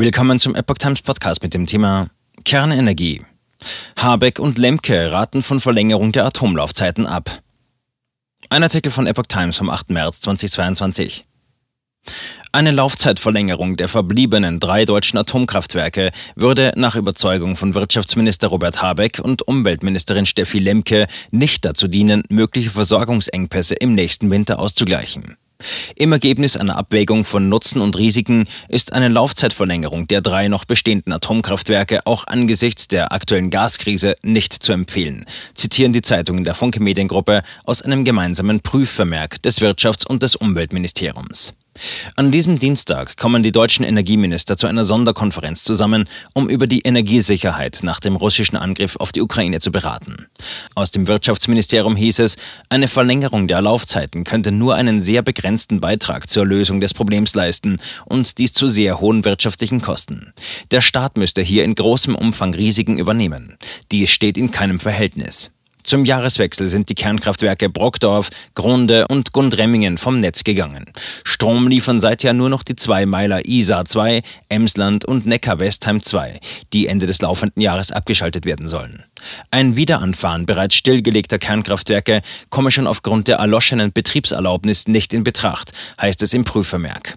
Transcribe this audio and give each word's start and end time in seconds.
Willkommen 0.00 0.38
zum 0.38 0.54
Epoch 0.54 0.78
Times 0.78 1.02
Podcast 1.02 1.42
mit 1.42 1.54
dem 1.54 1.66
Thema 1.66 2.08
Kernenergie. 2.44 3.20
Habeck 3.96 4.38
und 4.38 4.56
Lemke 4.56 5.10
raten 5.10 5.42
von 5.42 5.58
Verlängerung 5.58 6.12
der 6.12 6.24
Atomlaufzeiten 6.24 7.04
ab. 7.04 7.42
Ein 8.48 8.62
Artikel 8.62 8.92
von 8.92 9.08
Epoch 9.08 9.26
Times 9.26 9.56
vom 9.56 9.68
8. 9.68 9.90
März 9.90 10.20
2022. 10.20 11.24
Eine 12.52 12.70
Laufzeitverlängerung 12.70 13.74
der 13.76 13.88
verbliebenen 13.88 14.60
drei 14.60 14.84
deutschen 14.84 15.18
Atomkraftwerke 15.18 16.12
würde 16.36 16.74
nach 16.76 16.94
Überzeugung 16.94 17.56
von 17.56 17.74
Wirtschaftsminister 17.74 18.46
Robert 18.46 18.80
Habeck 18.80 19.18
und 19.20 19.48
Umweltministerin 19.48 20.26
Steffi 20.26 20.60
Lemke 20.60 21.08
nicht 21.32 21.64
dazu 21.64 21.88
dienen, 21.88 22.22
mögliche 22.28 22.70
Versorgungsengpässe 22.70 23.74
im 23.74 23.96
nächsten 23.96 24.30
Winter 24.30 24.60
auszugleichen. 24.60 25.36
Im 25.96 26.12
Ergebnis 26.12 26.56
einer 26.56 26.76
Abwägung 26.76 27.24
von 27.24 27.48
Nutzen 27.48 27.80
und 27.80 27.98
Risiken 27.98 28.46
ist 28.68 28.92
eine 28.92 29.08
Laufzeitverlängerung 29.08 30.06
der 30.06 30.20
drei 30.20 30.46
noch 30.48 30.64
bestehenden 30.64 31.12
Atomkraftwerke 31.12 32.06
auch 32.06 32.26
angesichts 32.26 32.86
der 32.86 33.12
aktuellen 33.12 33.50
Gaskrise 33.50 34.14
nicht 34.22 34.52
zu 34.52 34.72
empfehlen, 34.72 35.26
zitieren 35.54 35.92
die 35.92 36.02
Zeitungen 36.02 36.44
der 36.44 36.54
Funke 36.54 36.80
Mediengruppe 36.80 37.42
aus 37.64 37.82
einem 37.82 38.04
gemeinsamen 38.04 38.60
Prüfvermerk 38.60 39.42
des 39.42 39.60
Wirtschafts- 39.60 40.06
und 40.06 40.22
des 40.22 40.36
Umweltministeriums. 40.36 41.54
An 42.16 42.30
diesem 42.30 42.58
Dienstag 42.58 43.16
kommen 43.16 43.42
die 43.42 43.52
deutschen 43.52 43.84
Energieminister 43.84 44.56
zu 44.56 44.66
einer 44.66 44.84
Sonderkonferenz 44.84 45.64
zusammen, 45.64 46.08
um 46.34 46.48
über 46.48 46.66
die 46.66 46.80
Energiesicherheit 46.80 47.80
nach 47.82 48.00
dem 48.00 48.16
russischen 48.16 48.56
Angriff 48.56 48.96
auf 48.96 49.12
die 49.12 49.22
Ukraine 49.22 49.60
zu 49.60 49.70
beraten. 49.70 50.26
Aus 50.74 50.90
dem 50.90 51.06
Wirtschaftsministerium 51.06 51.96
hieß 51.96 52.20
es, 52.20 52.36
eine 52.68 52.88
Verlängerung 52.88 53.48
der 53.48 53.62
Laufzeiten 53.62 54.24
könnte 54.24 54.52
nur 54.52 54.74
einen 54.74 55.02
sehr 55.02 55.22
begrenzten 55.22 55.80
Beitrag 55.80 56.28
zur 56.28 56.46
Lösung 56.46 56.80
des 56.80 56.94
Problems 56.94 57.34
leisten 57.34 57.78
und 58.04 58.38
dies 58.38 58.52
zu 58.52 58.68
sehr 58.68 59.00
hohen 59.00 59.24
wirtschaftlichen 59.24 59.80
Kosten. 59.80 60.32
Der 60.70 60.80
Staat 60.80 61.16
müsste 61.16 61.42
hier 61.42 61.64
in 61.64 61.74
großem 61.74 62.14
Umfang 62.14 62.54
Risiken 62.54 62.98
übernehmen. 62.98 63.56
Dies 63.90 64.10
steht 64.10 64.36
in 64.36 64.50
keinem 64.50 64.80
Verhältnis. 64.80 65.50
Zum 65.88 66.04
Jahreswechsel 66.04 66.68
sind 66.68 66.90
die 66.90 66.94
Kernkraftwerke 66.94 67.70
Brockdorf, 67.70 68.28
Grunde 68.54 69.08
und 69.08 69.32
Gundremmingen 69.32 69.96
vom 69.96 70.20
Netz 70.20 70.44
gegangen. 70.44 70.84
Strom 71.24 71.66
liefern 71.66 71.98
seither 71.98 72.34
nur 72.34 72.50
noch 72.50 72.62
die 72.62 72.76
zwei 72.76 73.06
Meiler 73.06 73.46
Isar 73.46 73.86
2, 73.86 74.20
Emsland 74.50 75.06
und 75.06 75.24
Neckar-Westheim 75.24 76.02
2, 76.02 76.40
die 76.74 76.88
Ende 76.88 77.06
des 77.06 77.22
laufenden 77.22 77.62
Jahres 77.62 77.90
abgeschaltet 77.90 78.44
werden 78.44 78.68
sollen. 78.68 79.02
Ein 79.50 79.76
Wiederanfahren 79.76 80.44
bereits 80.44 80.74
stillgelegter 80.74 81.38
Kernkraftwerke 81.38 82.20
komme 82.50 82.70
schon 82.70 82.86
aufgrund 82.86 83.26
der 83.26 83.38
erloschenen 83.38 83.90
Betriebserlaubnis 83.90 84.88
nicht 84.88 85.14
in 85.14 85.24
Betracht, 85.24 85.72
heißt 85.98 86.22
es 86.22 86.34
im 86.34 86.44
Prüfvermerk. 86.44 87.14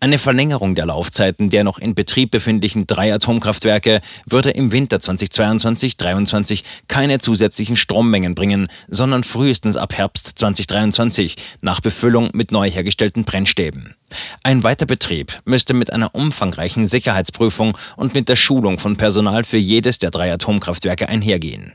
Eine 0.00 0.18
Verlängerung 0.18 0.74
der 0.74 0.86
Laufzeiten 0.86 1.50
der 1.50 1.64
noch 1.64 1.78
in 1.78 1.94
Betrieb 1.94 2.30
befindlichen 2.30 2.86
drei 2.86 3.12
Atomkraftwerke 3.12 4.00
würde 4.26 4.50
im 4.50 4.72
Winter 4.72 4.98
2022-23 4.98 6.62
keine 6.88 7.18
zusätzlichen 7.18 7.76
Strommengen 7.76 8.34
bringen, 8.34 8.68
sondern 8.88 9.24
frühestens 9.24 9.76
ab 9.76 9.96
Herbst 9.96 10.38
2023 10.38 11.36
nach 11.60 11.80
Befüllung 11.80 12.30
mit 12.32 12.52
neu 12.52 12.70
hergestellten 12.70 13.24
Brennstäben. 13.24 13.94
Ein 14.42 14.62
Weiterbetrieb 14.62 15.36
müsste 15.44 15.74
mit 15.74 15.92
einer 15.92 16.14
umfangreichen 16.14 16.86
Sicherheitsprüfung 16.86 17.76
und 17.96 18.14
mit 18.14 18.28
der 18.28 18.36
Schulung 18.36 18.78
von 18.78 18.96
Personal 18.96 19.44
für 19.44 19.58
jedes 19.58 19.98
der 19.98 20.10
drei 20.10 20.32
Atomkraftwerke 20.32 21.08
einhergehen. 21.08 21.74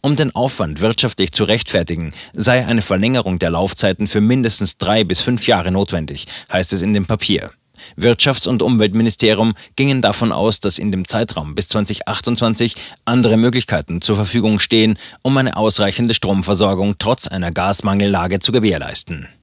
Um 0.00 0.16
den 0.16 0.34
Aufwand 0.34 0.80
wirtschaftlich 0.80 1.32
zu 1.32 1.44
rechtfertigen, 1.44 2.12
sei 2.32 2.66
eine 2.66 2.82
Verlängerung 2.82 3.38
der 3.38 3.50
Laufzeiten 3.50 4.06
für 4.06 4.20
mindestens 4.20 4.78
drei 4.78 5.04
bis 5.04 5.20
fünf 5.20 5.46
Jahre 5.46 5.70
notwendig, 5.70 6.26
heißt 6.52 6.72
es 6.72 6.82
in 6.82 6.94
dem 6.94 7.06
Papier. 7.06 7.50
Wirtschafts- 7.96 8.48
und 8.48 8.62
Umweltministerium 8.62 9.54
gingen 9.76 10.00
davon 10.00 10.32
aus, 10.32 10.60
dass 10.60 10.78
in 10.78 10.90
dem 10.90 11.06
Zeitraum 11.06 11.54
bis 11.54 11.68
2028 11.68 12.74
andere 13.04 13.36
Möglichkeiten 13.36 14.00
zur 14.00 14.16
Verfügung 14.16 14.58
stehen, 14.58 14.98
um 15.22 15.36
eine 15.36 15.56
ausreichende 15.56 16.14
Stromversorgung 16.14 16.96
trotz 16.98 17.26
einer 17.26 17.52
Gasmangellage 17.52 18.38
zu 18.38 18.52
gewährleisten. 18.52 19.28